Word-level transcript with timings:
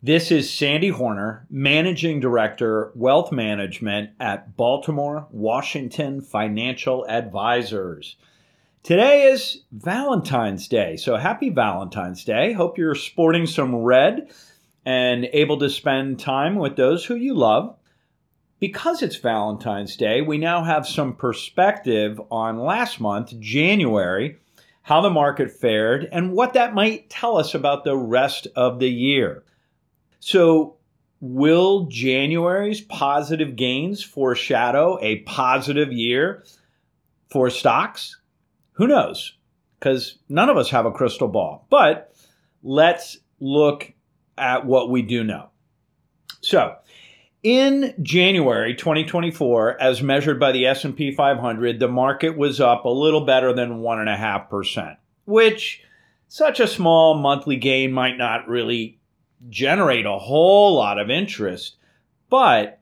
This 0.00 0.30
is 0.30 0.48
Sandy 0.48 0.90
Hornor, 0.90 1.44
Managing 1.50 2.20
Director, 2.20 2.92
Wealth 2.94 3.32
Management 3.32 4.10
at 4.20 4.56
Baltimore 4.56 5.26
Washington 5.32 6.20
Financial 6.20 7.04
Advisors. 7.08 8.14
Today 8.84 9.24
is 9.24 9.64
Valentine's 9.72 10.68
Day, 10.68 10.94
so 10.94 11.16
happy 11.16 11.50
Valentine's 11.50 12.24
Day. 12.24 12.52
Hope 12.52 12.78
you're 12.78 12.94
sporting 12.94 13.44
some 13.44 13.74
red 13.74 14.30
and 14.86 15.24
able 15.32 15.58
to 15.58 15.68
spend 15.68 16.20
time 16.20 16.54
with 16.54 16.76
those 16.76 17.04
who 17.04 17.16
you 17.16 17.34
love. 17.34 17.74
Because 18.60 19.02
it's 19.02 19.16
Valentine's 19.16 19.96
Day, 19.96 20.20
we 20.20 20.38
now 20.38 20.62
have 20.62 20.86
some 20.86 21.16
perspective 21.16 22.20
on 22.30 22.60
last 22.60 23.00
month, 23.00 23.34
January, 23.40 24.38
how 24.82 25.00
the 25.00 25.10
market 25.10 25.50
fared, 25.50 26.08
and 26.12 26.34
what 26.34 26.52
that 26.52 26.72
might 26.72 27.10
tell 27.10 27.36
us 27.36 27.52
about 27.52 27.82
the 27.82 27.96
rest 27.96 28.46
of 28.54 28.78
the 28.78 28.90
year. 28.90 29.42
So, 30.20 30.76
will 31.20 31.86
January's 31.86 32.80
positive 32.80 33.56
gains 33.56 34.02
foreshadow 34.02 34.98
a 35.00 35.20
positive 35.20 35.92
year 35.92 36.44
for 37.28 37.50
stocks? 37.50 38.18
Who 38.72 38.86
knows? 38.86 39.34
Because 39.78 40.18
none 40.28 40.48
of 40.48 40.56
us 40.56 40.70
have 40.70 40.86
a 40.86 40.92
crystal 40.92 41.28
ball. 41.28 41.66
But 41.70 42.14
let's 42.62 43.18
look 43.40 43.92
at 44.36 44.66
what 44.66 44.90
we 44.90 45.02
do 45.02 45.24
know. 45.24 45.50
So, 46.40 46.76
in 47.42 47.94
January 48.02 48.74
2024, 48.74 49.80
as 49.80 50.02
measured 50.02 50.40
by 50.40 50.52
the 50.52 50.66
S&P 50.66 51.12
500, 51.12 51.78
the 51.78 51.88
market 51.88 52.36
was 52.36 52.60
up 52.60 52.84
a 52.84 52.88
little 52.88 53.24
better 53.24 53.52
than 53.52 53.80
1.5%, 53.80 54.96
which 55.24 55.82
such 56.28 56.60
a 56.60 56.66
small 56.66 57.14
monthly 57.14 57.56
gain 57.56 57.92
might 57.92 58.18
not 58.18 58.48
really 58.48 58.97
generate 59.48 60.06
a 60.06 60.18
whole 60.18 60.74
lot 60.74 60.98
of 60.98 61.10
interest. 61.10 61.76
But 62.30 62.80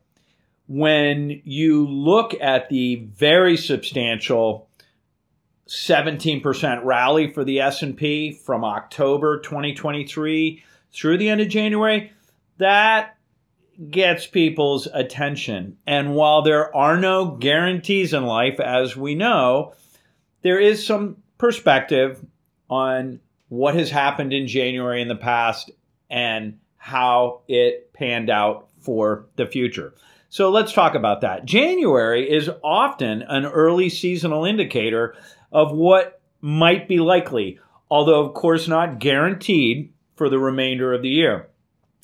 when 0.67 1.41
you 1.45 1.87
look 1.87 2.35
at 2.41 2.69
the 2.69 2.97
very 3.15 3.57
substantial 3.57 4.69
17% 5.69 6.85
rally 6.85 7.33
for 7.33 7.45
the 7.45 7.61
S&P 7.61 8.33
from 8.33 8.65
October 8.65 9.41
2023 9.41 10.63
through 10.93 11.19
the 11.19 11.29
end 11.29 11.41
of 11.41 11.49
January, 11.49 12.13
that 12.59 13.17
gets 13.91 14.27
people's 14.27 14.89
attention. 14.93 15.77
And 15.87 16.15
while 16.15 16.43
there 16.43 16.75
are 16.75 16.97
no 16.97 17.33
guarantees 17.33 18.15
in 18.15 18.25
life 18.25 18.59
as 18.61 18.97
we 18.97 19.15
know, 19.15 19.75
there 20.43 20.59
is 20.59 20.87
some 20.87 21.19
perspective 21.39 22.25
on 22.71 23.21
what 23.49 23.75
has 23.75 23.91
happened 23.91 24.33
in 24.33 24.47
January 24.47 25.03
in 25.03 25.09
the 25.09 25.17
past 25.17 25.71
and 26.11 26.59
how 26.77 27.43
it 27.49 27.93
panned 27.93 28.31
out 28.31 28.69
for 28.81 29.27
the 29.37 29.47
future. 29.47 29.95
So 30.29 30.51
let's 30.51 30.73
talk 30.73 30.95
about 30.95 31.23
that. 31.23 31.45
January 31.45 32.31
is 32.31 32.51
often 32.63 33.23
an 33.23 33.47
early 33.47 33.89
seasonal 33.89 34.45
indicator 34.45 35.15
of 35.51 35.73
what 35.73 36.21
might 36.41 36.89
be 36.89 36.99
likely, 36.99 37.59
although, 37.91 38.25
of 38.25 38.35
course, 38.35 38.69
not 38.69 38.99
guaranteed 38.99 39.93
for 40.15 40.29
the 40.29 40.39
remainder 40.39 40.93
of 40.93 41.03
the 41.03 41.09
year. 41.09 41.49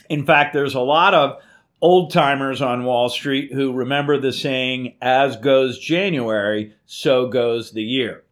In 0.09 0.25
fact, 0.25 0.53
there's 0.53 0.75
a 0.75 0.81
lot 0.81 1.15
of 1.15 1.41
old 1.81 2.13
timers 2.13 2.63
on 2.63 2.85
Wall 2.85 3.09
Street 3.09 3.53
who 3.53 3.73
remember 3.73 4.19
the 4.19 4.33
saying, 4.33 4.97
as 5.03 5.37
goes 5.37 5.79
January, 5.79 6.75
so 6.87 7.29
goes 7.29 7.73
the 7.73 7.83
year. 7.83 8.25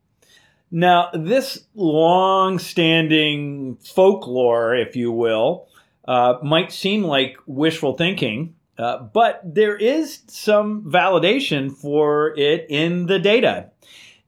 Now, 0.71 1.11
this 1.13 1.67
long 1.75 2.61
standing 2.61 3.77
folklore, 3.77 4.77
if 4.77 4.95
you 4.95 5.11
will, 5.11 5.67
uh, 6.11 6.39
might 6.43 6.73
seem 6.73 7.05
like 7.05 7.37
wishful 7.47 7.97
thinking, 7.97 8.57
uh, 8.77 8.99
but 8.99 9.41
there 9.45 9.77
is 9.77 10.23
some 10.27 10.91
validation 10.91 11.71
for 11.71 12.37
it 12.37 12.67
in 12.69 13.07
the 13.07 13.21
data. 13.21 13.71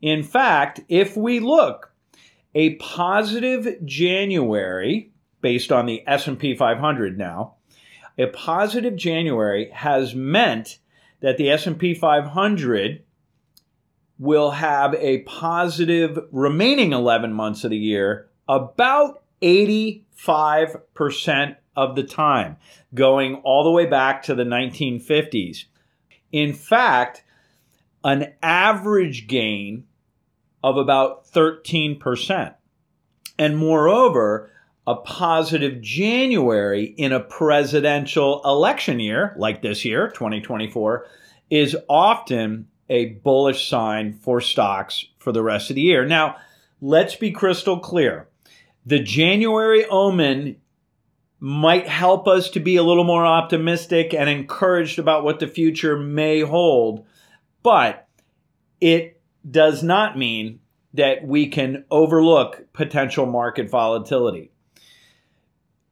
In 0.01 0.23
fact, 0.23 0.79
if 0.89 1.17
we 1.17 1.41
look, 1.41 1.93
a 2.55 2.77
positive 2.77 3.85
January, 3.85 5.11
based 5.41 5.73
on 5.73 5.87
the 5.87 6.05
S&P 6.07 6.55
500 6.55 7.19
now, 7.19 7.55
a 8.17 8.27
positive 8.27 8.95
January 8.95 9.69
has 9.71 10.15
meant 10.15 10.79
that 11.19 11.37
the 11.37 11.51
S&P 11.51 11.95
500 11.95 13.03
will 14.21 14.53
have 14.53 14.95
a 14.95 15.23
positive 15.23 16.17
remaining 16.31 16.93
11 16.93 17.33
months 17.33 17.65
of 17.65 17.71
the 17.71 17.77
year 17.77 18.29
about 18.47 19.25
85% 19.43 21.57
of 21.77 21.97
the 21.97 22.03
time, 22.03 22.57
going 22.95 23.37
all 23.37 23.65
the 23.65 23.71
way 23.71 23.87
back 23.87 24.23
to 24.25 24.35
the 24.35 24.45
1950s. 24.45 25.65
In 26.31 26.53
fact, 26.53 27.25
an 28.05 28.33
average 28.43 29.27
gain 29.27 29.85
of 30.63 30.77
about 30.77 31.27
13%. 31.27 32.55
And 33.39 33.57
moreover, 33.57 34.51
a 34.87 34.97
positive 34.97 35.81
January 35.81 36.85
in 36.85 37.13
a 37.13 37.21
presidential 37.21 38.43
election 38.45 39.01
year, 39.01 39.35
like 39.37 39.63
this 39.63 39.85
year, 39.85 40.09
2024, 40.09 41.07
is 41.51 41.77
often 41.89 42.69
a 42.89 43.07
bullish 43.07 43.69
sign 43.69 44.13
for 44.13 44.41
stocks 44.41 45.07
for 45.19 45.33
the 45.33 45.43
rest 45.43 45.71
of 45.71 45.77
the 45.77 45.83
year. 45.83 46.05
Now, 46.05 46.37
let's 46.81 47.15
be 47.15 47.31
crystal 47.31 47.79
clear. 47.79 48.29
The 48.85 48.99
January 48.99 49.85
omen 49.87 50.57
might 51.45 51.89
help 51.89 52.29
us 52.29 52.51
to 52.51 52.61
be 52.61 52.77
a 52.77 52.85
little 52.85 53.03
more 53.03 53.27
optimistic 53.27 54.15
and 54.15 54.31
encouraged 54.31 55.01
about 55.01 55.25
what 55.25 55.41
the 55.41 55.49
future 55.49 55.99
may 55.99 56.39
hold, 56.39 57.05
but 57.65 58.07
it 58.81 59.21
does 59.51 59.83
not 59.83 60.17
mean 60.17 60.61
that 60.95 61.27
we 61.27 61.49
can 61.49 61.85
overlook 61.91 62.73
potential 62.73 63.27
market 63.27 63.69
volatility. 63.69 64.53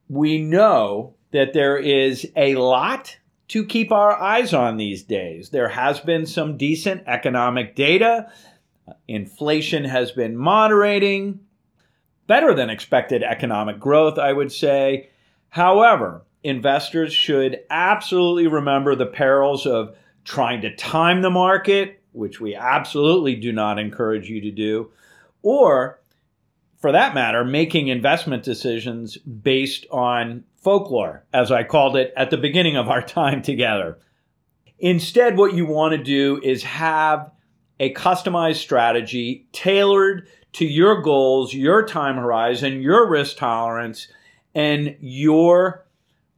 We 0.08 0.40
know 0.40 1.16
that 1.32 1.52
there 1.52 1.78
is 1.78 2.30
a 2.36 2.54
lot 2.54 3.16
to 3.48 3.66
keep 3.66 3.90
our 3.90 4.12
eyes 4.22 4.54
on 4.54 4.76
these 4.76 5.02
days. 5.02 5.50
There 5.50 5.70
has 5.70 5.98
been 5.98 6.26
some 6.26 6.58
decent 6.58 7.02
economic 7.08 7.74
data. 7.74 8.30
Inflation 9.08 9.82
has 9.82 10.12
been 10.12 10.36
moderating, 10.36 11.40
better 12.28 12.54
than 12.54 12.70
expected 12.70 13.24
economic 13.24 13.80
growth, 13.80 14.16
I 14.16 14.32
would 14.32 14.52
say. 14.52 15.09
However, 15.50 16.24
investors 16.42 17.12
should 17.12 17.60
absolutely 17.68 18.46
remember 18.46 18.94
the 18.94 19.06
perils 19.06 19.66
of 19.66 19.96
trying 20.24 20.62
to 20.62 20.74
time 20.74 21.22
the 21.22 21.30
market, 21.30 22.02
which 22.12 22.40
we 22.40 22.54
absolutely 22.54 23.36
do 23.36 23.52
not 23.52 23.78
encourage 23.78 24.28
you 24.28 24.40
to 24.40 24.50
do, 24.50 24.90
or 25.42 26.00
for 26.78 26.92
that 26.92 27.14
matter, 27.14 27.44
making 27.44 27.88
investment 27.88 28.42
decisions 28.42 29.16
based 29.18 29.86
on 29.90 30.44
folklore, 30.56 31.24
as 31.32 31.50
I 31.50 31.64
called 31.64 31.96
it 31.96 32.12
at 32.16 32.30
the 32.30 32.38
beginning 32.38 32.76
of 32.76 32.88
our 32.88 33.02
time 33.06 33.42
together. 33.42 33.98
Instead, 34.78 35.36
what 35.36 35.54
you 35.54 35.66
want 35.66 35.92
to 35.92 36.02
do 36.02 36.40
is 36.42 36.62
have 36.62 37.30
a 37.78 37.92
customized 37.92 38.56
strategy 38.56 39.46
tailored 39.52 40.28
to 40.52 40.64
your 40.64 41.02
goals, 41.02 41.52
your 41.52 41.84
time 41.84 42.16
horizon, 42.16 42.82
your 42.82 43.08
risk 43.08 43.36
tolerance, 43.36 44.08
and 44.54 44.96
your 45.00 45.86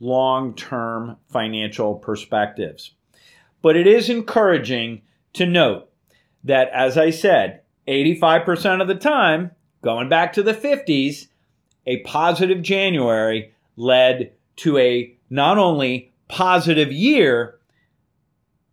long 0.01 0.55
term 0.55 1.17
financial 1.29 1.95
perspectives. 1.95 2.93
But 3.63 3.77
it 3.77 3.87
is 3.87 4.11
encouraging 4.11 5.03
to 5.35 5.47
note 5.47 5.89
that, 6.45 6.69
as 6.71 6.99
I 6.99 7.11
said, 7.11 7.63
85% 7.87 8.83
of 8.83 8.89
the 8.89 8.95
time, 8.95 9.53
going 9.83 10.09
back 10.09 10.33
to 10.35 10.43
the 10.43 10.55
50s, 10.55 11.29
a 11.87 12.01
positive 12.01 12.63
January 12.63 13.53
led 13.77 14.33
to 14.57 14.79
a 14.79 15.17
not 15.31 15.59
only 15.59 16.13
positive 16.29 16.93
year, 16.93 17.59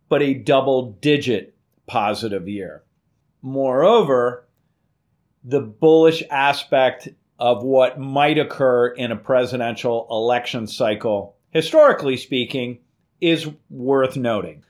but 0.08 0.22
a 0.22 0.34
double 0.34 0.92
digit 1.00 1.54
positive 1.86 2.48
year. 2.48 2.82
Moreover, 3.42 4.46
the 5.42 5.60
bullish 5.60 6.22
aspect 6.30 7.08
of 7.40 7.64
what 7.64 7.98
might 7.98 8.38
occur 8.38 8.88
in 8.88 9.10
a 9.10 9.16
presidential 9.16 10.06
election 10.10 10.66
cycle, 10.66 11.34
historically 11.50 12.18
speaking, 12.18 12.78
is 13.20 13.48
worth 13.70 14.16
noting. 14.16 14.62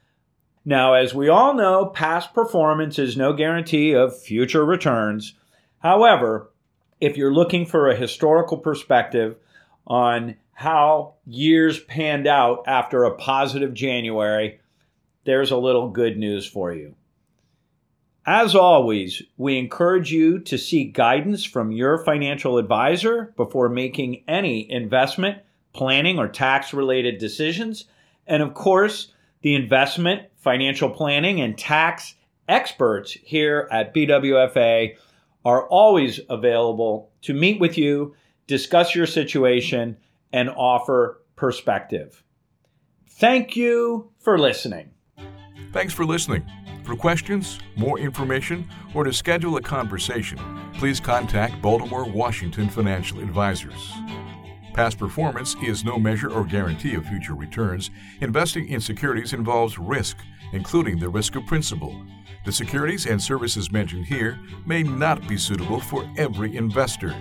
Now, 0.64 0.94
as 0.94 1.12
we 1.12 1.28
all 1.28 1.54
know, 1.54 1.86
past 1.86 2.32
performance 2.32 2.98
is 2.98 3.16
no 3.16 3.32
guarantee 3.32 3.92
of 3.92 4.18
future 4.18 4.64
returns. 4.64 5.34
However, 5.80 6.52
if 7.00 7.16
you're 7.16 7.34
looking 7.34 7.66
for 7.66 7.88
a 7.88 7.96
historical 7.96 8.58
perspective 8.58 9.36
on 9.86 10.36
how 10.52 11.14
years 11.26 11.80
panned 11.80 12.28
out 12.28 12.64
after 12.66 13.02
a 13.04 13.16
positive 13.16 13.74
January, 13.74 14.60
there's 15.24 15.50
a 15.50 15.56
little 15.56 15.88
good 15.88 16.16
news 16.16 16.46
for 16.46 16.72
you. 16.72 16.94
As 18.32 18.54
always, 18.54 19.24
we 19.38 19.58
encourage 19.58 20.12
you 20.12 20.38
to 20.38 20.56
seek 20.56 20.94
guidance 20.94 21.44
from 21.44 21.72
your 21.72 21.98
financial 22.04 22.58
advisor 22.58 23.34
before 23.36 23.68
making 23.68 24.22
any 24.28 24.70
investment, 24.70 25.38
planning, 25.72 26.16
or 26.16 26.28
tax 26.28 26.72
related 26.72 27.18
decisions. 27.18 27.86
And 28.28 28.40
of 28.40 28.54
course, 28.54 29.12
the 29.42 29.56
investment, 29.56 30.28
financial 30.36 30.90
planning, 30.90 31.40
and 31.40 31.58
tax 31.58 32.14
experts 32.48 33.10
here 33.10 33.66
at 33.72 33.92
BWFA 33.92 34.94
are 35.44 35.66
always 35.66 36.20
available 36.30 37.10
to 37.22 37.34
meet 37.34 37.58
with 37.58 37.76
you, 37.76 38.14
discuss 38.46 38.94
your 38.94 39.06
situation, 39.06 39.96
and 40.32 40.48
offer 40.50 41.20
perspective. 41.34 42.22
Thank 43.08 43.56
you 43.56 44.12
for 44.20 44.38
listening. 44.38 44.92
Thanks 45.72 45.92
for 45.92 46.04
listening. 46.04 46.44
For 46.84 46.96
questions, 46.96 47.60
more 47.76 47.98
information, 47.98 48.68
or 48.94 49.04
to 49.04 49.12
schedule 49.12 49.56
a 49.56 49.62
conversation, 49.62 50.38
please 50.74 50.98
contact 50.98 51.60
Baltimore 51.62 52.04
Washington 52.04 52.68
Financial 52.68 53.20
Advisors. 53.20 53.92
Past 54.72 54.98
performance 54.98 55.56
is 55.62 55.84
no 55.84 55.98
measure 55.98 56.30
or 56.30 56.44
guarantee 56.44 56.94
of 56.94 57.04
future 57.06 57.34
returns. 57.34 57.90
Investing 58.20 58.68
in 58.68 58.80
securities 58.80 59.32
involves 59.32 59.78
risk, 59.78 60.18
including 60.52 60.98
the 60.98 61.08
risk 61.08 61.36
of 61.36 61.46
principal. 61.46 62.04
The 62.44 62.52
securities 62.52 63.06
and 63.06 63.20
services 63.20 63.70
mentioned 63.70 64.06
here 64.06 64.38
may 64.66 64.82
not 64.82 65.28
be 65.28 65.36
suitable 65.36 65.80
for 65.80 66.08
every 66.16 66.56
investor. 66.56 67.14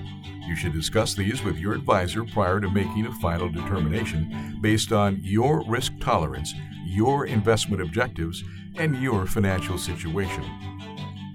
You 0.48 0.56
should 0.56 0.74
discuss 0.74 1.14
these 1.14 1.44
with 1.44 1.58
your 1.58 1.74
advisor 1.74 2.24
prior 2.24 2.60
to 2.60 2.70
making 2.70 3.06
a 3.06 3.12
final 3.20 3.50
determination 3.50 4.58
based 4.62 4.92
on 4.92 5.20
your 5.22 5.64
risk 5.68 5.94
tolerance, 6.00 6.54
your 6.86 7.26
investment 7.28 7.82
objectives, 7.82 8.44
and 8.78 9.02
your 9.02 9.26
financial 9.26 9.78
situation. 9.78 10.44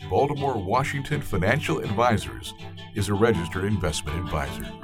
Baltimore 0.09 0.57
Washington 0.57 1.21
Financial 1.21 1.79
Advisors 1.79 2.55
is 2.95 3.09
a 3.09 3.15
registered 3.15 3.65
investment 3.65 4.19
advisor. 4.19 4.84